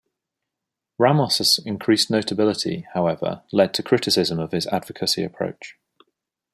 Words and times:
Ramos' 0.97 1.59
increased 1.63 2.09
notability, 2.09 2.87
however, 2.95 3.43
led 3.51 3.71
to 3.75 3.83
criticism 3.83 4.39
of 4.39 4.51
his 4.51 4.65
advocacy 4.65 5.23
approach. 5.23 5.75